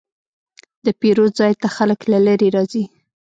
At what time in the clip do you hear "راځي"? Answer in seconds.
2.55-2.83